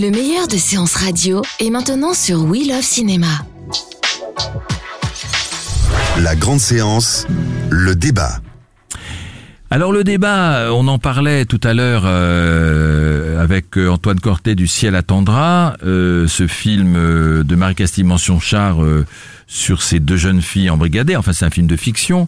Le 0.00 0.10
meilleur 0.10 0.48
de 0.48 0.56
séances 0.56 0.94
radio 0.94 1.42
est 1.58 1.68
maintenant 1.68 2.14
sur 2.14 2.42
We 2.44 2.66
Love 2.66 2.80
Cinéma. 2.80 3.44
La 6.22 6.34
grande 6.36 6.58
séance, 6.58 7.26
le 7.68 7.94
débat. 7.94 8.40
Alors 9.70 9.92
le 9.92 10.02
débat, 10.02 10.72
on 10.72 10.88
en 10.88 10.98
parlait 10.98 11.44
tout 11.44 11.60
à 11.62 11.74
l'heure 11.74 12.04
euh, 12.06 13.42
avec 13.42 13.76
euh, 13.76 13.90
Antoine 13.90 14.20
Cortet 14.20 14.54
du 14.54 14.66
Ciel 14.66 14.94
attendra, 14.94 15.76
euh, 15.84 16.26
ce 16.26 16.46
film 16.46 16.94
euh, 16.96 17.44
de 17.44 17.54
Marie-Castille 17.54 18.04
Mention-Char 18.04 18.82
euh, 18.82 19.04
sur 19.46 19.82
ces 19.82 20.00
deux 20.00 20.16
jeunes 20.16 20.40
filles 20.40 20.70
embrigadées. 20.70 21.16
Enfin, 21.16 21.34
c'est 21.34 21.44
un 21.44 21.50
film 21.50 21.66
de 21.66 21.76
fiction, 21.76 22.26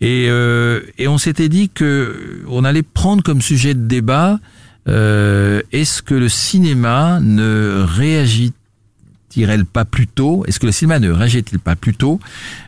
et, 0.00 0.26
euh, 0.28 0.82
et 0.98 1.08
on 1.08 1.18
s'était 1.18 1.48
dit 1.48 1.68
que 1.68 2.44
on 2.48 2.62
allait 2.62 2.84
prendre 2.84 3.24
comme 3.24 3.42
sujet 3.42 3.74
de 3.74 3.88
débat 3.88 4.38
euh, 4.88 5.60
est-ce 5.72 6.02
que 6.02 6.14
le 6.14 6.28
cinéma 6.28 7.20
ne 7.20 7.84
réagit 7.86 8.52
il 9.38 9.64
pas 9.64 9.84
plus 9.84 10.06
tôt? 10.06 10.44
Est-ce 10.46 10.58
que 10.58 10.66
le 10.66 10.72
cinéma 10.72 10.98
ne 10.98 11.10
réagit-il 11.10 11.58
pas 11.58 11.76
plus 11.76 11.94
tôt 11.94 12.20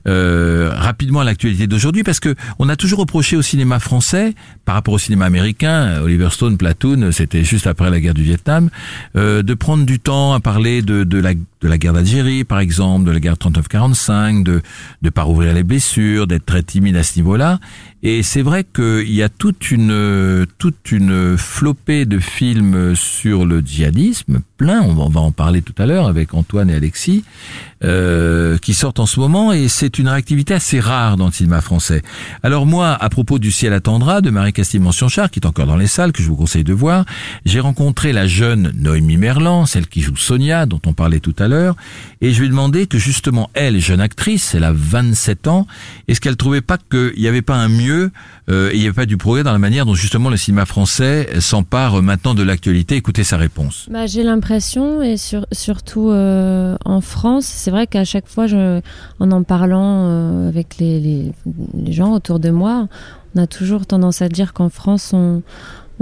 euh, 0.07 0.71
rapidement 0.73 1.21
à 1.21 1.25
l'actualité 1.25 1.67
d'aujourd'hui? 1.67 2.05
Parce 2.05 2.21
que 2.21 2.35
on 2.59 2.69
a 2.69 2.77
toujours 2.77 3.01
reproché 3.01 3.37
au 3.37 3.43
cinéma 3.43 3.81
français, 3.81 4.35
par 4.65 4.75
rapport 4.75 4.95
au 4.95 4.99
cinéma 4.99 5.25
américain, 5.25 6.01
Oliver 6.03 6.29
Stone, 6.31 6.57
Platoon, 6.57 7.11
c'était 7.13 7.45
juste 7.45 7.67
après 7.67 7.91
la 7.91 8.01
guerre 8.01 8.15
du 8.15 8.23
Vietnam, 8.23 8.71
euh, 9.17 9.43
de 9.43 9.55
prendre 9.55 9.85
du 9.85 9.99
temps 9.99 10.33
à 10.33 10.41
parler 10.41 10.83
de, 10.83 11.05
de 11.05 11.19
la 11.19 11.33
de 11.61 11.69
la 11.69 11.79
guerre 11.79 11.93
d'Algérie, 11.93 12.45
par 12.45 12.61
exemple, 12.61 13.07
de 13.07 13.11
la 13.11 13.21
guerre 13.21 13.35
39-45, 13.35 14.43
de 14.43 14.63
de 15.03 15.11
pas 15.11 15.23
rouvrir 15.23 15.53
les 15.55 15.63
blessures, 15.63 16.27
d'être 16.27 16.47
très 16.47 16.63
timide 16.63 16.97
à 16.97 17.03
ce 17.03 17.17
niveau-là. 17.17 17.59
Et 18.03 18.23
c'est 18.23 18.41
vrai 18.41 18.65
qu'il 18.65 19.13
y 19.13 19.23
a 19.23 19.29
toute 19.29 19.71
une 19.71 20.47
toute 20.59 20.91
une 20.91 21.37
flopée 21.37 22.07
de 22.07 22.19
films 22.19 22.95
sur 22.97 23.45
le 23.45 23.61
djihadisme, 23.61 24.41
plein. 24.57 24.81
On 24.81 25.09
va 25.09 25.21
en 25.21 25.33
parler 25.33 25.61
tout 25.61 25.75
à 25.77 25.87
l'heure 25.87 26.07
avec 26.09 26.33
Antoine 26.33 26.71
et 26.71 26.75
Alexis, 26.75 27.25
euh, 27.85 28.57
qui 28.59 28.73
sortent 28.73 29.01
en 29.01 29.07
ce 29.07 29.21
moment. 29.21 29.53
Et 29.53 29.69
c'est 29.69 29.99
une 29.99 30.09
réactivité 30.09 30.55
assez 30.55 30.81
rare 30.81 31.19
dans 31.19 31.27
le 31.27 31.33
cinéma 31.33 31.61
français. 31.61 32.03
Alors 32.43 32.65
moi, 32.65 32.97
à 32.99 33.09
propos 33.11 33.39
du 33.39 33.51
ciel 33.51 33.75
attendra 33.75 34.23
de 34.23 34.31
Marie-Castille 34.31 34.81
Mention-Char, 34.81 35.31
qui 35.31 35.41
est 35.41 35.47
encore 35.47 35.67
dans 35.67 35.77
les 35.77 35.87
salles, 35.87 36.13
que 36.13 36.23
je 36.23 36.29
vous 36.29 36.37
conseille 36.37 36.65
de 36.65 36.73
voir, 36.73 37.05
j'ai 37.45 37.61
rencontré 37.61 38.13
la 38.13 38.27
jeune 38.27 38.73
Noémie 38.77 39.19
Merlan, 39.19 39.67
celle 39.67 39.87
qui 39.87 40.01
joue 40.01 40.17
Sonia, 40.17 40.65
dont 40.65 40.81
on 40.87 40.95
parlait 40.95 41.21
tout 41.21 41.37
à 41.39 41.49
l'heure, 41.49 41.50
et 42.21 42.33
je 42.33 42.41
lui 42.41 42.47
ai 42.47 42.51
demandé 42.51 42.87
que 42.87 42.99
justement 42.99 43.51
elle, 43.55 43.81
jeune 43.81 44.01
actrice, 44.01 44.55
elle 44.55 44.65
a 44.65 44.73
27 44.73 45.49
ans, 45.49 45.67
est-ce 46.09 46.21
qu'elle 46.21 46.37
trouvait 46.37 46.61
pas 46.61 46.79
qu'il 46.79 47.13
n'y 47.19 47.29
avait 47.29 47.43
pas 47.43 47.57
un 47.57 47.69
mieux, 47.69 48.11
euh, 48.49 48.71
et 48.71 48.75
il 48.75 48.81
n'y 48.81 48.87
avait 48.87 48.95
pas 48.95 49.07
du 49.07 49.17
progrès 49.17 49.43
dans 49.43 49.53
la 49.53 49.59
manière 49.59 49.87
dont 49.87 49.95
justement 49.95 50.31
le 50.31 50.37
cinéma 50.37 50.67
français 50.67 51.29
s'empare 51.41 52.03
maintenant 52.03 52.35
de 52.35 52.43
l'actualité? 52.43 52.97
Écoutez 52.97 53.25
sa 53.25 53.37
réponse. 53.37 53.87
Bah, 53.91 54.07
j'ai 54.07 54.23
l'impression, 54.23 55.03
et 55.03 55.17
sur, 55.17 55.47
surtout 55.53 56.11
euh, 56.11 56.77
en 56.85 57.01
France, 57.01 57.47
c'est 57.47 57.71
vrai 57.71 57.87
qu'à 57.87 58.05
chaque 58.05 58.29
fois, 58.29 58.47
en 59.19 59.31
en 59.31 59.43
parlant 59.43 60.07
euh, 60.07 60.49
avec 60.49 60.79
les, 60.79 61.33
gens 61.89 62.13
autour 62.13 62.41
de 62.41 62.51
moi, 62.51 62.89
on 63.35 63.43
a 63.43 63.47
toujours 63.47 63.87
tendance 63.87 64.23
à 64.23 64.29
dire 64.29 64.53
qu'en 64.53 64.69
France, 64.69 65.13
on, 65.13 65.43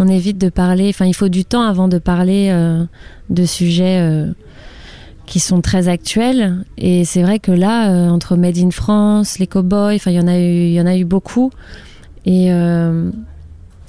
évite 0.09 0.39
de 0.39 0.49
parler. 0.49 0.89
Enfin, 0.91 1.07
il 1.07 1.15
faut 1.15 1.29
du 1.29 1.45
temps 1.45 1.63
avant 1.63 1.89
de 1.89 1.99
parler 1.99 2.51
euh, 2.53 2.85
de 3.31 3.45
sujets 3.45 4.01
euh, 4.01 4.33
qui 5.29 5.41
sont 5.41 5.61
très 5.61 5.89
actuels. 5.89 6.65
Et 6.79 7.05
c'est 7.05 7.23
vrai 7.23 7.39
que 7.39 7.53
là, 7.53 7.91
euh, 7.91 8.09
entre 8.09 8.37
Made 8.37 8.59
in 8.59 8.71
France, 8.71 9.39
les 9.39 9.47
cowboys, 9.47 9.97
enfin, 9.97 10.11
il 10.11 10.17
y 10.17 10.21
en 10.21 10.27
a 10.27 10.39
eu, 10.39 10.69
y 10.69 10.81
en 10.81 10.87
a 10.87 10.97
eu 10.97 11.05
beaucoup. 11.05 11.51
Et 12.25 12.53
euh, 12.53 13.11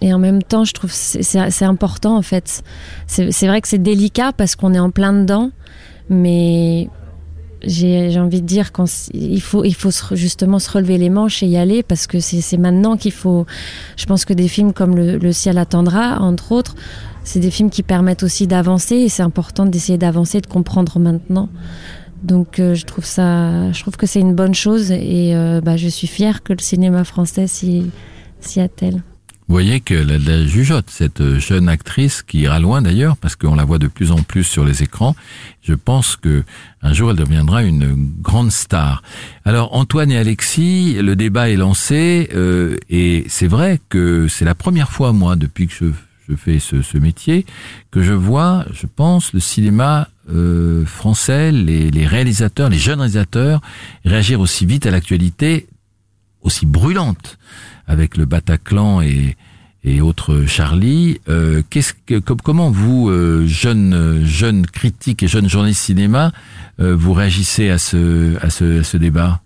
et 0.02 0.14
en 0.14 0.20
même 0.20 0.44
temps, 0.44 0.64
je 0.66 0.74
trouve 0.74 0.92
c'est 0.92 1.24
c'est 1.24 1.66
important 1.66 2.16
en 2.16 2.22
fait. 2.22 2.64
C'est 3.08 3.48
vrai 3.48 3.62
que 3.62 3.68
c'est 3.68 3.82
délicat 3.82 4.32
parce 4.34 4.56
qu'on 4.56 4.74
est 4.74 4.80
en 4.80 4.92
plein 4.92 5.14
dedans, 5.14 5.52
mais 6.10 6.90
j'ai 7.64 8.18
envie 8.18 8.42
de 8.42 8.48
dire 8.48 8.72
quand 8.72 8.90
il 9.14 9.42
faut 9.42 9.66
il 9.66 9.76
faut 9.76 9.92
justement 10.14 10.60
se 10.60 10.72
relever 10.72 10.98
les 10.98 11.10
manches 11.10 11.44
et 11.44 11.48
y 11.48 11.58
aller 11.58 11.84
parce 11.84 12.08
que 12.08 12.20
c'est 12.20 12.58
maintenant 12.58 12.96
qu'il 12.96 13.12
faut. 13.12 13.46
Je 13.98 14.06
pense 14.06 14.24
que 14.24 14.34
des 14.34 14.48
films 14.48 14.72
comme 14.72 14.96
le 14.96 15.32
ciel 15.34 15.58
attendra, 15.58 16.22
entre 16.22 16.54
autres, 16.54 16.76
c'est 17.30 17.40
des 17.40 17.52
films 17.52 17.70
qui 17.70 17.84
permettent 17.84 18.24
aussi 18.24 18.48
d'avancer 18.48 18.96
et 18.96 19.08
c'est 19.08 19.22
important 19.22 19.68
d'essayer 19.68 20.00
d'avancer, 20.00 20.42
de 20.42 20.48
comprendre 20.48 20.98
maintenant. 20.98 21.48
Donc 22.24 22.58
euh, 22.58 22.74
je 22.74 22.86
trouve 22.86 23.06
ça, 23.06 23.72
je 23.72 23.80
trouve 23.82 23.98
que 23.98 24.08
c'est 24.08 24.20
une 24.20 24.34
bonne 24.34 24.56
chose 24.56 24.90
et 24.90 25.36
euh, 25.36 25.62
bah, 25.62 25.78
je 25.78 25.88
suis 25.88 26.08
fière 26.08 26.42
que 26.42 26.54
le 26.54 26.60
cinéma 26.60 27.04
français 27.04 27.46
s'y 27.46 27.92
attelle. 28.60 29.04
Vous 29.48 29.54
voyez 29.54 29.80
que 29.80 29.94
la, 29.94 30.18
la 30.18 30.44
jugeote, 30.44 30.90
cette 30.90 31.38
jeune 31.38 31.70
actrice 31.70 32.24
qui 32.24 32.40
ira 32.40 32.60
loin 32.60 32.82
d'ailleurs, 32.82 33.16
parce 33.16 33.36
qu'on 33.36 33.56
la 33.56 33.64
voit 33.64 33.80
de 33.80 33.88
plus 33.88 34.12
en 34.12 34.24
plus 34.24 34.44
sur 34.44 34.66
les 34.66 34.82
écrans. 34.82 35.16
Je 35.62 35.76
pense 35.76 36.16
que 36.16 36.44
un 36.82 36.94
jour 36.94 37.12
elle 37.12 37.18
deviendra 37.18 37.62
une 37.62 37.96
grande 38.22 38.52
star. 38.52 39.04
Alors 39.46 39.76
Antoine 39.76 40.12
et 40.12 40.18
Alexis, 40.18 40.96
le 41.00 41.16
débat 41.16 41.52
est 41.52 41.58
lancé 41.58 42.30
euh, 42.34 42.78
et 42.90 43.26
c'est 43.28 43.48
vrai 43.48 43.80
que 43.90 44.28
c'est 44.28 44.46
la 44.46 44.56
première 44.56 44.92
fois 44.92 45.14
moi 45.14 45.36
depuis 45.36 45.68
que 45.68 45.74
je, 45.74 45.86
je 46.30 46.36
fais 46.36 46.60
ce, 46.60 46.98
métier 46.98 47.46
que 47.92 48.02
je 48.04 48.14
vois, 48.14 48.66
je 48.72 48.86
pense, 48.86 49.34
le 49.34 49.40
cinéma 49.40 50.08
euh, 50.32 50.86
français, 50.86 51.52
les, 51.52 51.90
réalisateurs, 52.06 52.70
les 52.70 52.78
jeunes 52.78 53.00
réalisateurs 53.00 53.62
réagir 54.06 54.40
aussi 54.40 54.66
vite 54.66 54.86
à 54.86 54.92
l'actualité, 54.92 55.68
aussi 56.42 56.66
brûlante 56.66 57.38
avec 57.88 58.16
le 58.16 58.26
Bataclan 58.26 59.02
et, 59.02 59.36
et 59.84 60.02
autres 60.02 60.46
Charlie. 60.46 61.20
Euh, 61.30 61.64
qu'est-ce 61.70 61.94
que, 62.06 62.20
com- 62.20 62.38
comment 62.44 62.70
vous, 62.70 63.10
euh, 63.10 63.48
jeunes 63.48 64.24
jeunes 64.24 64.68
critiques 64.68 65.24
et 65.24 65.28
jeunes 65.28 65.50
journalistes 65.50 65.82
cinéma, 65.84 66.32
euh, 66.80 66.96
vous 66.96 67.14
réagissez 67.14 67.70
à 67.70 67.80
ce, 67.80 68.38
à 68.46 68.50
ce 68.52 68.98
débat? 68.98 69.42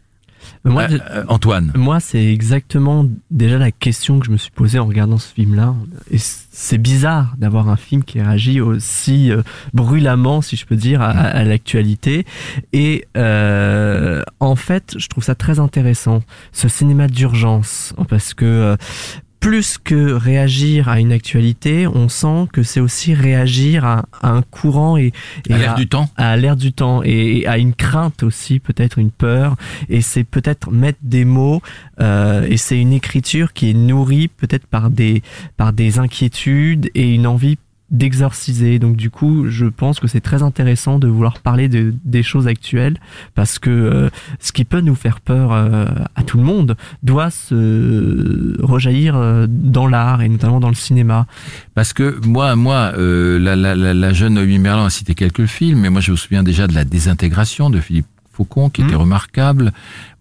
Moi, 0.65 0.83
Euh, 0.83 0.99
euh, 1.11 1.23
Antoine. 1.27 1.71
Moi, 1.75 1.99
c'est 1.99 2.25
exactement 2.25 3.05
déjà 3.31 3.57
la 3.57 3.71
question 3.71 4.19
que 4.19 4.25
je 4.25 4.31
me 4.31 4.37
suis 4.37 4.51
posée 4.51 4.79
en 4.79 4.85
regardant 4.85 5.17
ce 5.17 5.33
film-là. 5.33 5.75
Et 6.11 6.17
c'est 6.17 6.77
bizarre 6.77 7.33
d'avoir 7.37 7.67
un 7.69 7.75
film 7.75 8.03
qui 8.03 8.21
réagit 8.21 8.61
aussi 8.61 9.31
euh, 9.31 9.41
brûlamment, 9.73 10.41
si 10.41 10.55
je 10.55 10.65
peux 10.65 10.75
dire, 10.75 11.01
à, 11.01 11.09
à 11.09 11.43
l'actualité. 11.43 12.25
Et 12.71 13.05
euh, 13.17 14.21
en 14.39 14.55
fait, 14.55 14.95
je 14.97 15.07
trouve 15.07 15.23
ça 15.23 15.35
très 15.35 15.59
intéressant, 15.59 16.21
ce 16.51 16.67
cinéma 16.67 17.07
d'urgence, 17.07 17.93
parce 18.07 18.33
que 18.33 18.45
euh, 18.45 18.75
plus 19.43 19.77
que 19.77 20.13
réagir 20.13 20.87
à 20.87 21.01
une 21.01 21.11
actualité, 21.11 21.85
on 21.85 22.07
sent 22.07 22.47
que 22.53 22.63
c'est 22.63 22.79
aussi 22.79 23.13
réagir 23.13 23.83
à, 23.83 24.05
à 24.21 24.29
un 24.29 24.41
courant 24.41 24.95
et, 24.95 25.11
et 25.49 25.53
À 25.53 25.57
l'air 25.57 25.75
du 25.75 25.89
temps. 25.89 26.09
à 26.15 26.37
l'air 26.37 26.55
du 26.55 26.71
temps 26.71 27.01
et, 27.03 27.39
et 27.39 27.47
à 27.47 27.57
une 27.57 27.73
crainte 27.73 28.23
aussi, 28.23 28.59
peut-être 28.59 28.99
une 28.99 29.11
peur. 29.11 29.57
Et 29.89 29.99
c'est 29.99 30.23
peut-être 30.23 30.71
mettre 30.71 30.99
des 31.01 31.25
mots 31.25 31.61
euh, 31.99 32.47
et 32.49 32.55
c'est 32.55 32.79
une 32.79 32.93
écriture 32.93 33.51
qui 33.51 33.69
est 33.69 33.73
nourrie 33.73 34.29
peut-être 34.29 34.65
par 34.65 34.89
des 34.89 35.21
par 35.57 35.73
des 35.73 35.99
inquiétudes 35.99 36.89
et 36.95 37.13
une 37.13 37.27
envie 37.27 37.57
d'exorciser. 37.93 38.79
Donc 38.79 38.97
du 38.97 39.09
coup, 39.09 39.45
je 39.47 39.65
pense 39.67 39.99
que 40.01 40.07
c'est 40.07 40.19
très 40.19 40.43
intéressant 40.43 40.99
de 40.99 41.07
vouloir 41.07 41.39
parler 41.39 41.69
de, 41.69 41.93
des 42.03 42.23
choses 42.23 42.47
actuelles 42.47 42.97
parce 43.35 43.59
que 43.59 43.69
euh, 43.69 44.09
ce 44.39 44.51
qui 44.51 44.65
peut 44.65 44.81
nous 44.81 44.95
faire 44.95 45.21
peur 45.21 45.53
euh, 45.53 45.85
à 46.15 46.23
tout 46.23 46.37
le 46.37 46.43
monde 46.43 46.75
doit 47.03 47.29
se 47.29 48.61
rejaillir 48.61 49.15
euh, 49.15 49.45
dans 49.47 49.87
l'art 49.87 50.21
et 50.21 50.29
notamment 50.29 50.59
dans 50.59 50.69
le 50.69 50.75
cinéma. 50.75 51.27
Parce 51.75 51.93
que 51.93 52.19
moi, 52.25 52.55
moi, 52.55 52.91
euh, 52.97 53.39
la, 53.39 53.55
la, 53.55 53.75
la, 53.75 53.93
la 53.93 54.13
jeune 54.13 54.33
Noémie 54.33 54.59
Merlan 54.59 54.85
a 54.85 54.89
cité 54.89 55.15
quelques 55.15 55.45
films, 55.45 55.79
mais 55.81 55.89
moi 55.89 56.01
je 56.01 56.11
me 56.11 56.15
souviens 56.17 56.43
déjà 56.43 56.67
de 56.67 56.73
la 56.73 56.85
désintégration 56.85 57.69
de 57.69 57.79
Philippe 57.79 58.07
Faucon, 58.31 58.69
qui 58.71 58.81
Mhm. 58.81 58.87
était 58.87 58.95
remarquable. 58.97 59.71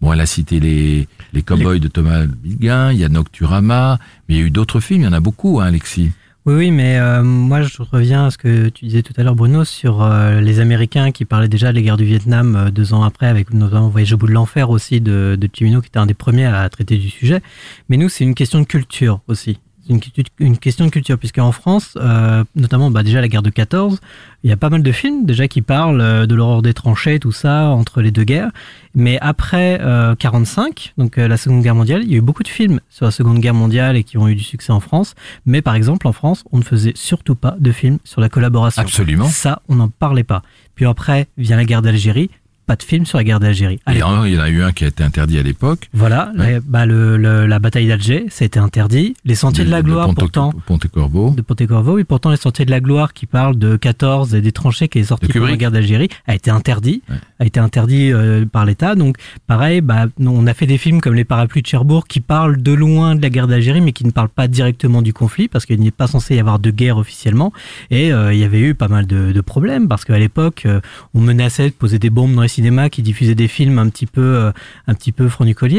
Bon, 0.02 0.12
elle 0.12 0.20
a 0.20 0.26
cité 0.26 0.60
les 0.60 1.08
les 1.32 1.42
Cowboys 1.42 1.80
de 1.80 1.88
Thomas 1.88 2.26
Bilguin, 2.26 2.92
il 2.92 2.98
y 2.98 3.04
a 3.04 3.08
Nocturama, 3.08 3.98
mais 4.28 4.34
il 4.34 4.38
y 4.38 4.42
a 4.42 4.46
eu 4.46 4.50
d'autres 4.50 4.80
films, 4.80 5.00
il 5.00 5.04
y 5.04 5.08
en 5.08 5.14
a 5.14 5.20
beaucoup, 5.20 5.60
hein, 5.60 5.66
Alexis. 5.68 6.12
Oui, 6.44 6.54
oui, 6.54 6.70
mais 6.72 6.98
euh, 6.98 7.22
moi 7.22 7.62
je 7.62 7.82
reviens 7.82 8.26
à 8.26 8.30
ce 8.32 8.36
que 8.36 8.68
tu 8.68 8.86
disais 8.86 9.02
tout 9.02 9.12
à 9.16 9.22
l'heure, 9.22 9.36
Bruno, 9.36 9.64
sur 9.64 10.02
euh, 10.02 10.40
les 10.40 10.58
Américains 10.58 11.12
qui 11.12 11.24
parlaient 11.24 11.46
déjà 11.48 11.72
des 11.72 11.82
guerres 11.82 11.96
du 11.96 12.04
Vietnam 12.04 12.56
euh, 12.56 12.70
deux 12.72 12.94
ans 12.94 13.04
après, 13.04 13.26
avec 13.26 13.54
notamment 13.54 13.88
Voyage 13.88 14.12
au 14.12 14.16
bout 14.16 14.26
de 14.26 14.32
l'enfer 14.32 14.68
aussi 14.70 15.00
de, 15.00 15.38
de 15.40 15.46
qui 15.46 15.64
était 15.64 15.98
un 15.98 16.06
des 16.06 16.14
premiers 16.14 16.46
à 16.46 16.68
traiter 16.68 16.98
du 16.98 17.10
sujet. 17.10 17.42
Mais 17.88 17.96
nous, 17.96 18.08
c'est 18.08 18.24
une 18.24 18.34
question 18.34 18.58
de 18.58 18.64
culture 18.64 19.20
aussi. 19.28 19.60
C'est 19.86 19.92
une, 19.94 20.00
une 20.38 20.58
question 20.58 20.84
de 20.84 20.90
culture, 20.90 21.18
puisque 21.18 21.38
en 21.38 21.52
France, 21.52 21.96
euh, 21.96 22.44
notamment 22.54 22.90
bah, 22.90 23.02
déjà 23.02 23.20
la 23.20 23.28
guerre 23.28 23.42
de 23.42 23.50
14, 23.50 24.00
il 24.44 24.50
y 24.50 24.52
a 24.52 24.56
pas 24.56 24.70
mal 24.70 24.82
de 24.82 24.92
films 24.92 25.24
déjà 25.24 25.48
qui 25.48 25.62
parlent 25.62 26.00
euh, 26.00 26.26
de 26.26 26.34
l'horreur 26.34 26.62
des 26.62 26.74
tranchées, 26.74 27.18
tout 27.18 27.32
ça, 27.32 27.68
entre 27.68 28.00
les 28.00 28.10
deux 28.10 28.24
guerres. 28.24 28.50
Mais 28.94 29.18
après 29.20 29.80
euh, 29.80 30.14
45, 30.14 30.94
donc 30.98 31.18
euh, 31.18 31.28
la 31.28 31.36
Seconde 31.36 31.62
Guerre 31.62 31.74
mondiale, 31.74 32.02
il 32.04 32.10
y 32.10 32.14
a 32.14 32.18
eu 32.18 32.22
beaucoup 32.22 32.42
de 32.42 32.48
films 32.48 32.80
sur 32.90 33.04
la 33.04 33.10
Seconde 33.10 33.38
Guerre 33.38 33.54
mondiale 33.54 33.96
et 33.96 34.04
qui 34.04 34.18
ont 34.18 34.28
eu 34.28 34.34
du 34.34 34.42
succès 34.42 34.72
en 34.72 34.80
France. 34.80 35.14
Mais 35.46 35.62
par 35.62 35.74
exemple, 35.74 36.06
en 36.06 36.12
France, 36.12 36.44
on 36.52 36.58
ne 36.58 36.64
faisait 36.64 36.92
surtout 36.94 37.34
pas 37.34 37.56
de 37.58 37.72
films 37.72 37.98
sur 38.04 38.20
la 38.20 38.28
collaboration. 38.28 38.82
Absolument. 38.82 39.28
Ça, 39.28 39.62
on 39.68 39.76
n'en 39.76 39.88
parlait 39.88 40.24
pas. 40.24 40.42
Puis 40.74 40.86
après 40.86 41.28
vient 41.38 41.56
la 41.56 41.64
guerre 41.64 41.82
d'Algérie, 41.82 42.30
pas 42.72 42.76
de 42.76 42.82
film 42.84 43.04
sur 43.04 43.18
la 43.18 43.24
guerre 43.24 43.38
d'Algérie. 43.38 43.80
Il 43.90 43.98
y 43.98 44.02
en 44.02 44.22
a 44.22 44.48
eu 44.48 44.62
un 44.62 44.72
qui 44.72 44.84
a 44.84 44.86
été 44.86 45.04
interdit 45.04 45.38
à 45.38 45.42
l'époque. 45.42 45.90
voilà, 45.92 46.32
Ouais. 46.38 46.54
la, 46.54 46.60
bah, 46.60 46.86
le, 46.86 47.18
le- 47.18 47.46
la 47.46 47.58
bataille 47.58 47.86
d'Alger, 47.86 48.24
ça 48.30 48.44
a 48.44 48.46
été 48.46 48.58
interdit. 48.58 49.14
Les 49.26 49.34
Sentiers 49.34 49.66
de, 49.66 49.70
la 49.70 49.82
Gloire, 49.82 50.06
Ponte- 50.06 50.18
pourtant, 50.18 50.52
Ponte-Corbeau. 50.64 51.34
de 51.36 51.42
Pontecorvo, 51.42 51.98
et 51.98 52.04
pourtant 52.04 52.30
les 52.30 52.38
Sentiers 52.38 52.64
de 52.64 52.70
la 52.70 52.80
Gloire 52.80 53.12
qui 53.12 53.26
parlent 53.26 53.58
de 53.58 53.76
14 53.76 54.34
et 54.34 54.40
des 54.40 54.52
tranchées 54.52 54.88
qui 54.88 55.00
est 55.00 55.04
sorti 55.04 55.26
De 55.26 55.32
pendant 55.34 55.46
la 55.48 55.56
guerre 55.58 55.70
d'Algérie 55.70 56.08
a 56.26 56.34
été 56.34 56.50
interdit, 56.50 57.02
Ouais. 57.10 57.16
a 57.40 57.44
été 57.44 57.60
interdit 57.60 58.10
euh, 58.10 58.46
par 58.46 58.64
l'État. 58.64 58.94
Donc 58.94 59.16
pareil, 59.46 59.82
bah, 59.82 60.06
on 60.18 60.46
a 60.46 60.54
fait 60.54 60.66
des 60.66 60.78
films 60.78 61.02
comme 61.02 61.14
Les 61.14 61.24
Parapluies 61.24 61.60
de 61.60 61.66
Cherbourg 61.66 62.06
qui 62.06 62.20
parlent 62.20 62.62
de 62.62 62.72
loin 62.72 63.14
de 63.16 63.20
la 63.20 63.28
guerre 63.28 63.48
d'Algérie, 63.48 63.82
mais 63.82 63.92
qui 63.92 64.06
ne 64.06 64.12
parlent 64.12 64.30
pas 64.30 64.48
directement 64.48 65.02
du 65.02 65.12
conflit 65.12 65.48
parce 65.48 65.66
qu'il 65.66 65.78
n'est 65.80 65.90
pas 65.90 66.06
censé 66.06 66.36
y 66.36 66.40
avoir 66.40 66.58
de 66.58 66.70
guerre 66.70 66.96
officiellement. 66.96 67.52
Et 67.90 68.14
euh, 68.14 68.32
il 68.32 68.38
y 68.40 68.44
avait 68.44 68.60
eu 68.60 68.74
pas 68.74 68.88
mal 68.88 69.06
de, 69.06 69.32
de 69.32 69.40
problèmes 69.42 69.88
parce 69.88 70.06
qu'à 70.06 70.18
l'époque, 70.18 70.62
euh, 70.64 70.80
on 71.12 71.20
menaçait 71.20 71.68
de 71.68 71.74
poser 71.74 71.98
des 71.98 72.08
bombes 72.08 72.34
dans 72.34 72.40
les 72.42 72.48
qui 72.90 73.02
diffusaient 73.02 73.34
des 73.34 73.48
films 73.48 73.78
un 73.78 73.88
petit 73.88 74.06
peu, 74.06 74.20
euh, 74.20 74.52
un 74.86 74.94
petit 74.94 75.12
peu 75.12 75.28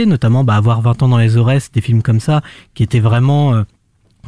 notamment 0.06 0.44
bah, 0.44 0.56
avoir 0.56 0.82
20 0.82 1.04
ans 1.04 1.08
dans 1.10 1.18
les 1.18 1.38
Aurès, 1.38 1.72
des 1.72 1.82
films 1.82 2.02
comme 2.02 2.20
ça 2.20 2.42
qui 2.74 2.84
étaient 2.84 3.00
vraiment 3.00 3.54
euh, 3.54 3.64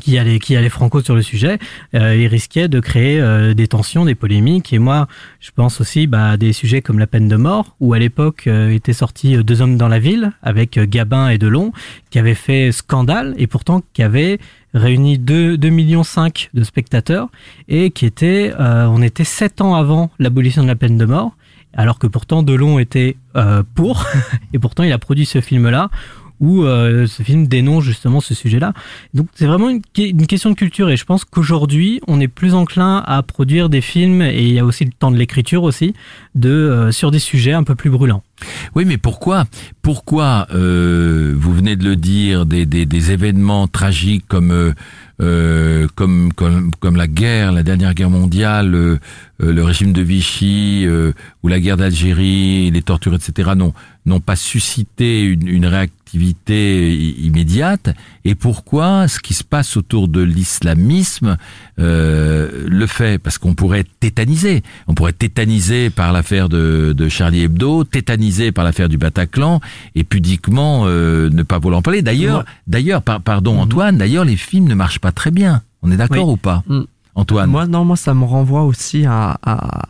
qui 0.01 0.17
allait 0.17 0.39
qui 0.39 0.57
allait 0.57 0.67
franco 0.67 1.01
sur 1.01 1.15
le 1.15 1.21
sujet, 1.21 1.57
euh, 1.93 2.17
il 2.17 2.27
risquait 2.27 2.67
de 2.67 2.81
créer 2.81 3.21
euh, 3.21 3.53
des 3.53 3.69
tensions, 3.69 4.03
des 4.03 4.13
polémiques. 4.13 4.73
Et 4.73 4.77
moi, 4.77 5.07
je 5.39 5.51
pense 5.55 5.79
aussi 5.79 6.05
bah, 6.05 6.31
à 6.31 6.37
des 6.37 6.51
sujets 6.51 6.81
comme 6.81 6.99
la 6.99 7.07
peine 7.07 7.29
de 7.29 7.37
mort, 7.37 7.77
où 7.79 7.93
à 7.93 7.99
l'époque 7.99 8.47
étaient 8.47 8.91
sortis 8.91 9.37
Deux 9.41 9.61
hommes 9.61 9.77
dans 9.77 9.87
la 9.87 9.99
ville 9.99 10.33
avec 10.41 10.77
Gabin 10.77 11.29
et 11.29 11.37
Delon, 11.37 11.71
qui 12.09 12.19
avaient 12.19 12.35
fait 12.35 12.73
scandale 12.73 13.35
et 13.37 13.47
pourtant 13.47 13.81
qui 13.93 14.03
avaient 14.03 14.37
réuni 14.73 15.17
2, 15.17 15.57
2 15.57 15.69
millions 15.69 16.03
5 16.03 16.49
de 16.53 16.63
spectateurs 16.65 17.29
et 17.69 17.91
qui 17.91 18.05
était, 18.05 18.51
on 18.59 19.01
était 19.01 19.23
sept 19.23 19.61
ans 19.61 19.75
avant 19.75 20.11
l'abolition 20.19 20.61
de 20.61 20.67
la 20.67 20.75
peine 20.75 20.97
de 20.97 21.05
mort, 21.05 21.37
alors 21.75 21.99
que 21.99 22.07
pourtant 22.07 22.43
Delon 22.43 22.79
était 22.79 23.17
euh, 23.35 23.63
pour 23.75 24.05
et 24.53 24.59
pourtant 24.59 24.83
il 24.83 24.91
a 24.91 24.97
produit 24.97 25.25
ce 25.25 25.41
film-là 25.41 25.89
où 26.39 26.63
euh, 26.63 27.07
ce 27.07 27.23
film 27.23 27.47
dénonce 27.47 27.83
justement 27.83 28.19
ce 28.21 28.33
sujet-là. 28.33 28.73
Donc 29.13 29.27
c'est 29.35 29.45
vraiment 29.45 29.69
une, 29.69 29.81
que- 29.81 30.01
une 30.09 30.27
question 30.27 30.49
de 30.49 30.55
culture 30.55 30.89
et 30.89 30.97
je 30.97 31.05
pense 31.05 31.25
qu'aujourd'hui 31.25 32.01
on 32.07 32.19
est 32.19 32.27
plus 32.27 32.53
enclin 32.53 33.03
à 33.05 33.21
produire 33.23 33.69
des 33.69 33.81
films 33.81 34.21
et 34.21 34.43
il 34.43 34.53
y 34.53 34.59
a 34.59 34.65
aussi 34.65 34.85
le 34.85 34.91
temps 34.91 35.11
de 35.11 35.17
l'écriture 35.17 35.63
aussi 35.63 35.93
de 36.35 36.49
euh, 36.49 36.91
sur 36.91 37.11
des 37.11 37.19
sujets 37.19 37.53
un 37.53 37.63
peu 37.63 37.75
plus 37.75 37.89
brûlants. 37.89 38.23
Oui, 38.75 38.83
mais 38.85 38.97
pourquoi 38.97 39.45
Pourquoi 39.81 40.47
euh, 40.53 41.33
vous 41.37 41.53
venez 41.53 41.75
de 41.77 41.85
le 41.85 41.95
dire 41.95 42.45
des, 42.45 42.65
des, 42.65 42.85
des 42.85 43.11
événements 43.11 43.67
tragiques 43.67 44.25
comme 44.27 44.51
euh, 44.51 44.73
euh, 45.21 45.87
comme 45.95 46.33
comme 46.33 46.71
comme 46.81 46.97
la 46.97 47.07
guerre, 47.07 47.53
la 47.53 47.63
dernière 47.63 47.93
guerre 47.93 48.09
mondiale, 48.09 48.75
euh, 48.75 48.97
le 49.39 49.63
régime 49.63 49.93
de 49.93 50.01
Vichy 50.01 50.83
euh, 50.85 51.13
ou 51.43 51.47
la 51.47 51.61
guerre 51.61 51.77
d'Algérie, 51.77 52.69
les 52.71 52.81
tortures, 52.81 53.13
etc. 53.13 53.51
Non, 53.55 53.73
n'ont 54.05 54.19
pas 54.19 54.35
suscité 54.35 55.21
une, 55.23 55.47
une 55.47 55.65
réactivité 55.65 56.04
immédiate. 56.15 57.89
Et 58.23 58.35
pourquoi 58.35 59.07
ce 59.07 59.19
qui 59.19 59.33
se 59.33 59.43
passe 59.43 59.77
autour 59.77 60.07
de 60.07 60.21
l'islamisme 60.21 61.37
euh, 61.79 62.65
le 62.67 62.87
fait 62.87 63.17
Parce 63.21 63.37
qu'on 63.37 63.53
pourrait 63.53 63.79
être 63.81 63.91
tétanisé. 63.99 64.63
On 64.87 64.93
pourrait 64.93 65.11
être 65.11 65.19
tétanisé 65.19 65.89
par 65.89 66.11
l'affaire 66.13 66.49
de, 66.49 66.93
de 66.97 67.09
Charlie 67.09 67.43
Hebdo, 67.43 67.83
tétanisé 67.83 68.51
par 68.51 68.63
l'affaire 68.63 68.89
du 68.89 68.97
Bataclan, 68.97 69.59
et 69.95 70.03
pudiquement 70.03 70.83
euh, 70.85 71.29
ne 71.29 71.43
pas 71.43 71.59
vouloir 71.59 71.79
en 71.79 71.81
parler. 71.81 72.01
D'ailleurs, 72.01 72.45
d'ailleurs, 72.67 73.01
par- 73.01 73.21
pardon 73.21 73.53
Mhm. 73.55 73.59
Antoine, 73.61 73.97
d'ailleurs 73.97 74.25
les 74.25 74.37
films 74.37 74.67
ne 74.67 74.75
marchent 74.75 74.99
pas 74.99 75.11
très 75.11 75.31
bien. 75.31 75.61
On 75.81 75.91
est 75.91 75.97
d'accord 75.97 76.27
Oui. 76.27 76.33
ou 76.33 76.37
pas 76.37 76.63
Mm. 76.67 76.81
Antoine? 77.17 77.49
Moi, 77.49 77.65
non, 77.67 77.85
moi, 77.85 77.95
ça 77.95 78.13
me 78.13 78.25
renvoie 78.25 78.63
aussi 78.63 79.05
à, 79.05 79.37
à- 79.41 79.79
à- 79.83 79.85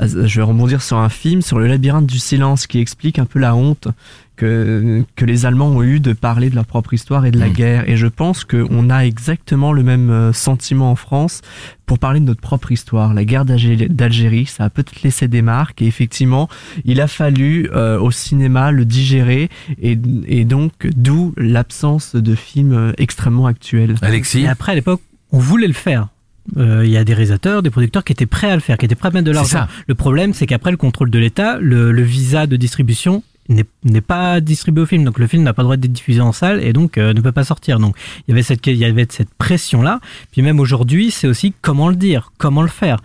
je 0.00 0.36
vais 0.36 0.42
rebondir 0.42 0.82
sur 0.82 0.96
un 0.98 1.08
film, 1.08 1.42
sur 1.42 1.58
le 1.58 1.66
labyrinthe 1.66 2.06
du 2.06 2.18
silence, 2.18 2.66
qui 2.66 2.78
explique 2.78 3.18
un 3.18 3.24
peu 3.26 3.38
la 3.38 3.54
honte 3.54 3.88
que, 4.36 5.04
que 5.14 5.24
les 5.24 5.44
Allemands 5.46 5.68
ont 5.68 5.82
eu 5.82 6.00
de 6.00 6.14
parler 6.14 6.48
de 6.50 6.54
leur 6.54 6.64
propre 6.64 6.94
histoire 6.94 7.26
et 7.26 7.30
de 7.30 7.38
la 7.38 7.48
Mm. 7.48 7.52
guerre. 7.52 7.88
Et 7.88 7.96
je 7.96 8.06
pense 8.06 8.44
qu'on 8.44 8.88
a 8.90 9.04
exactement 9.04 9.72
le 9.72 9.82
même 9.82 10.10
euh, 10.10 10.32
sentiment 10.32 10.90
en 10.90 10.96
France 10.96 11.42
pour 11.86 11.98
parler 11.98 12.18
de 12.20 12.24
notre 12.24 12.40
propre 12.40 12.72
histoire. 12.72 13.12
La 13.14 13.24
guerre 13.24 13.44
d'Algé- 13.44 13.88
d'Algérie, 13.88 14.46
ça 14.46 14.64
a 14.64 14.70
peut-être 14.70 15.02
laissé 15.02 15.28
des 15.28 15.42
marques. 15.42 15.82
Et 15.82 15.86
effectivement, 15.86 16.48
il 16.84 17.00
a 17.00 17.06
fallu 17.06 17.68
euh, 17.72 18.00
au 18.00 18.10
cinéma 18.10 18.72
le 18.72 18.84
digérer. 18.86 19.50
Et, 19.80 19.98
et 20.26 20.44
donc, 20.46 20.72
d'où 20.96 21.34
l'absence 21.36 22.16
de 22.16 22.34
films 22.34 22.72
euh, 22.72 22.92
extrêmement 22.98 23.46
actuels. 23.46 23.96
Alexis 24.00 24.40
Et 24.40 24.48
après 24.48 24.72
à 24.72 24.74
l'époque 24.74 25.02
on 25.30 25.38
voulait 25.38 25.66
le 25.68 25.72
faire. 25.72 26.08
Euh, 26.56 26.84
Il 26.84 26.90
y 26.90 26.96
a 26.96 27.04
des 27.04 27.14
réalisateurs, 27.14 27.62
des 27.62 27.70
producteurs 27.70 28.04
qui 28.04 28.12
étaient 28.12 28.26
prêts 28.26 28.50
à 28.50 28.54
le 28.54 28.60
faire, 28.60 28.76
qui 28.78 28.84
étaient 28.84 28.94
prêts 28.94 29.08
à 29.08 29.12
mettre 29.12 29.26
de 29.26 29.32
l'argent. 29.32 29.66
Le 29.86 29.94
problème, 29.94 30.34
c'est 30.34 30.46
qu'après 30.46 30.70
le 30.70 30.76
contrôle 30.76 31.10
de 31.10 31.18
l'État, 31.18 31.58
le, 31.60 31.92
le 31.92 32.02
visa 32.02 32.46
de 32.46 32.56
distribution 32.56 33.22
n'est 33.48 33.64
n'est 33.84 34.00
pas 34.00 34.40
distribué 34.40 34.82
au 34.82 34.86
film, 34.86 35.02
donc 35.04 35.18
le 35.18 35.26
film 35.26 35.42
n'a 35.42 35.52
pas 35.52 35.62
le 35.62 35.66
droit 35.66 35.76
d'être 35.76 35.92
diffusé 35.92 36.20
en 36.20 36.32
salle 36.32 36.62
et 36.62 36.72
donc 36.72 36.96
euh, 36.96 37.12
ne 37.12 37.20
peut 37.20 37.32
pas 37.32 37.44
sortir. 37.44 37.80
Donc 37.80 37.96
il 38.26 38.30
y 38.30 38.34
avait 38.34 38.42
cette 38.44 38.64
il 38.66 38.76
y 38.76 38.84
avait 38.84 39.06
cette 39.08 39.34
pression 39.34 39.82
là. 39.82 40.00
Puis 40.30 40.42
même 40.42 40.60
aujourd'hui, 40.60 41.10
c'est 41.10 41.26
aussi 41.26 41.52
comment 41.60 41.88
le 41.88 41.96
dire, 41.96 42.32
comment 42.38 42.62
le 42.62 42.68
faire. 42.68 42.98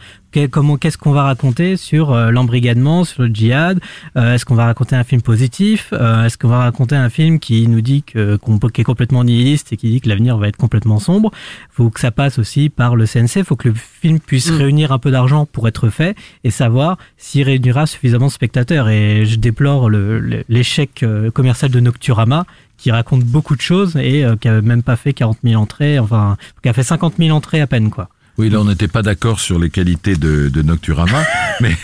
Comment 0.52 0.78
qu'est-ce 0.78 0.98
qu'on 1.00 1.12
va 1.14 1.24
raconter 1.24 1.78
sur 1.78 2.12
euh, 2.12 2.30
l'embrigadement, 2.32 3.04
sur 3.06 3.24
le 3.24 3.30
djihad 3.30 3.80
Euh, 4.16 4.36
Est-ce 4.36 4.46
qu'on 4.46 4.54
va 4.56 4.66
raconter 4.66 4.96
un 4.96 5.04
film 5.04 5.22
positif 5.22 5.90
Euh, 5.94 6.26
Est-ce 6.26 6.38
qu'on 6.38 6.48
va 6.50 6.60
raconter 6.60 6.96
un 6.96 7.10
film 7.10 7.40
qui 7.40 7.68
nous 7.68 7.82
dit 7.82 8.04
que 8.04 8.36
qu'on 8.36 8.60
qui 8.60 8.82
est 8.82 8.84
complètement 8.84 9.24
nihiliste 9.24 9.74
et 9.74 9.78
qui 9.78 9.90
dit 9.90 10.00
que 10.02 10.10
l'avenir 10.10 10.38
va 10.38 10.48
être 10.48 10.58
complètement 10.58 11.00
sombre? 11.00 11.32
Faut 11.72 11.90
que 11.90 12.00
ça 12.00 12.12
passe 12.12 12.38
aussi 12.38 12.70
par 12.70 12.96
le 12.96 13.06
CNC. 13.08 13.44
Faut 13.44 13.56
que 13.56 13.70
le 13.70 13.74
film 13.76 14.20
puisse 14.20 14.52
Mm. 14.52 14.56
réunir 14.58 14.92
un 14.92 15.00
peu 15.00 15.10
d'argent 15.12 15.48
pour 15.52 15.68
être 15.68 15.90
fait 15.90 16.16
et 16.44 16.52
savoir 16.52 16.98
s'il 17.18 17.44
réunira 17.44 17.88
suffisamment 17.88 18.28
de 18.28 18.32
spectateurs. 18.32 18.90
Et 18.90 19.26
je 19.26 19.38
déplore 19.38 19.90
l'échec 19.90 21.02
euh, 21.04 21.32
commercial 21.32 21.72
de 21.72 21.80
Nocturama 21.80 22.46
qui 22.78 22.92
raconte 22.92 23.24
beaucoup 23.24 23.56
de 23.56 23.62
choses 23.62 23.96
et 23.98 24.24
euh, 24.24 24.36
qui 24.36 24.48
a 24.48 24.62
même 24.62 24.84
pas 24.84 24.96
fait 24.98 25.14
40 25.14 25.40
000 25.44 25.60
entrées, 25.60 25.98
enfin, 25.98 26.38
qui 26.62 26.70
a 26.70 26.74
fait 26.74 26.84
50 26.84 27.16
000 27.18 27.36
entrées 27.36 27.60
à 27.62 27.66
peine, 27.68 27.90
quoi. 27.90 28.10
Oui, 28.38 28.52
là 28.52 28.62
on 28.62 28.66
n'était 28.66 28.88
pas 28.88 29.02
d'accord 29.02 29.40
sur 29.40 29.58
les 29.58 29.72
qualités 29.72 30.16
de, 30.16 30.50
de 30.50 30.62
Nocturama, 30.62 31.24
mais 31.62 31.76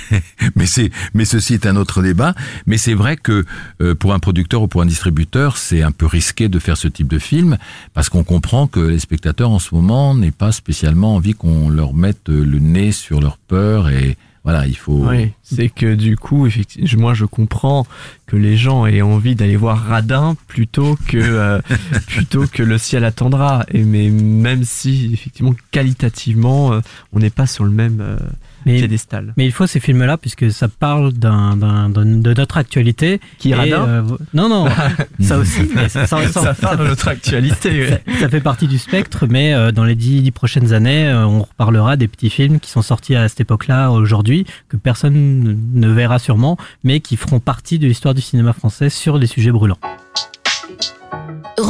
mais 0.56 0.68
c'est 0.68 0.92
mais 1.16 1.26
ceci 1.26 1.56
est 1.56 1.66
un 1.66 1.76
autre 1.76 2.04
débat. 2.04 2.36
Mais 2.68 2.78
c'est 2.78 2.94
vrai 2.94 3.18
que 3.18 3.44
euh, 3.82 3.96
pour 3.96 4.14
un 4.14 4.20
producteur 4.20 4.62
ou 4.62 4.68
pour 4.68 4.84
un 4.84 4.86
distributeur, 4.86 5.58
c'est 5.58 5.82
un 5.82 5.92
peu 5.92 6.06
risqué 6.06 6.50
de 6.50 6.60
faire 6.60 6.78
ce 6.78 6.88
type 6.88 7.08
de 7.08 7.18
film 7.18 7.58
parce 7.96 8.10
qu'on 8.10 8.24
comprend 8.24 8.68
que 8.68 8.80
les 8.80 9.00
spectateurs 9.00 9.50
en 9.50 9.58
ce 9.58 9.74
moment 9.74 10.14
n'aient 10.14 10.30
pas 10.30 10.52
spécialement 10.52 11.16
envie 11.16 11.34
qu'on 11.34 11.70
leur 11.70 11.94
mette 11.96 12.30
euh, 12.30 12.46
le 12.46 12.60
nez 12.60 12.92
sur 12.92 13.20
leur 13.20 13.40
peur 13.40 13.90
et 13.90 14.16
voilà, 14.44 14.68
il 14.68 14.76
faut. 14.76 15.06
Oui, 15.08 15.32
c'est 15.42 15.70
que 15.70 15.96
du 15.96 16.18
coup, 16.18 16.46
effectivement, 16.46 17.04
moi 17.04 17.14
je 17.14 17.24
comprends 17.24 17.88
que 18.26 18.36
les 18.36 18.58
gens 18.58 18.86
aient 18.86 19.02
envie 19.02 19.36
d'aller 19.36 19.56
voir 19.56 19.78
Radin 19.86 20.36
plutôt 20.48 20.98
que 21.08 21.18
euh, 21.18 21.62
plutôt 22.08 22.46
que 22.48 22.62
le 22.62 22.78
ciel 22.78 23.06
attendra. 23.06 23.66
Et 23.72 23.84
mais 23.84 24.10
même 24.10 24.66
si 24.66 25.12
effectivement 25.14 25.56
qualitativement, 25.72 26.74
euh, 26.74 26.82
on 27.14 27.20
n'est 27.20 27.30
pas 27.30 27.48
sur 27.48 27.64
le 27.64 27.72
même 27.72 28.00
euh, 28.02 28.18
Mais, 28.66 28.78
piédestal. 28.78 29.34
mais 29.38 29.46
il 29.46 29.52
faut 29.52 29.68
ces 29.68 29.80
films-là 29.80 30.18
puisque 30.18 30.52
ça 30.52 30.68
parle 30.68 31.14
d'un, 31.14 31.56
d'un, 31.58 31.90
d'un- 31.90 32.06
de 32.06 32.34
notre 32.34 32.58
actualité. 32.58 33.20
Qui 33.40 33.50
est 33.52 33.54
Et, 33.54 33.74
Radin 33.74 33.88
euh, 33.88 34.02
non, 34.34 34.50
non, 34.50 34.68
ça 35.22 35.38
aussi. 35.38 35.62
mais 35.76 35.90
ça, 35.90 36.06
ça- 36.08 36.28
ça- 36.28 36.54
parle 36.54 36.80
de 36.80 36.88
notre 36.88 37.08
actualité. 37.08 37.90
ça- 37.90 37.98
ça 38.22 38.30
fait 38.30 38.42
partie 38.42 38.68
du 38.68 38.78
spectre, 38.78 39.26
mais 39.30 39.54
euh, 39.54 39.72
dans 39.72 39.84
les 39.84 39.96
dix, 39.96 40.22
dix 40.22 40.32
prochaines 40.32 40.74
années, 40.74 41.08
euh, 41.08 41.26
on 41.26 41.42
reparlera 41.44 41.98
des 41.98 42.08
petits 42.08 42.30
films 42.30 42.60
qui 42.60 42.70
sont 42.72 42.82
sortis 42.82 43.16
à 43.16 43.28
cette 43.30 43.42
époque-là, 43.42 43.90
aujourd'hui, 43.92 44.46
que 44.70 44.78
personne 44.78 45.14
ne- 45.44 45.56
ne 45.88 45.94
verra 45.94 46.20
sûrement, 46.20 46.58
mais 46.84 47.00
qui 47.00 47.18
feront 47.18 47.40
partie 47.40 47.80
de 47.80 47.88
l'histoire 47.88 48.14
du 48.14 48.22
cinéma 48.22 48.54
français 48.54 48.90
sur 48.90 49.18
les 49.18 49.28
sujets 49.28 49.52
brûlants. 49.52 49.78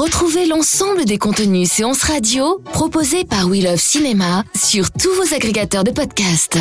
Retrouvez 0.03 0.45
l'ensemble 0.47 1.05
des 1.05 1.17
contenus 1.17 1.71
séances 1.71 2.03
radio 2.03 2.59
proposés 2.73 3.23
par 3.23 3.47
We 3.47 3.63
Love 3.63 3.79
Cinéma 3.79 4.43
sur 4.53 4.91
tous 4.91 5.15
vos 5.15 5.33
agrégateurs 5.33 5.85
de 5.85 5.91
podcasts. 5.91 6.57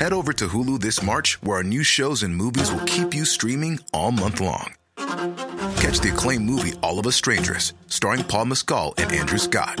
Head 0.00 0.12
over 0.12 0.32
to 0.32 0.48
Hulu 0.48 0.80
this 0.80 1.04
March, 1.04 1.38
where 1.40 1.58
our 1.58 1.62
new 1.62 1.84
shows 1.84 2.24
and 2.24 2.34
movies 2.34 2.72
will 2.72 2.84
keep 2.86 3.14
you 3.14 3.24
streaming 3.24 3.78
all 3.94 4.10
month 4.10 4.40
long. 4.40 4.72
Catch 5.76 6.00
the 6.00 6.10
acclaimed 6.12 6.44
movie 6.44 6.72
All 6.82 6.98
of 6.98 7.06
Us 7.06 7.14
Strangers, 7.14 7.74
starring 7.86 8.24
Paul 8.24 8.46
Mescal 8.46 8.92
and 8.98 9.12
Andrew 9.12 9.38
Scott. 9.38 9.80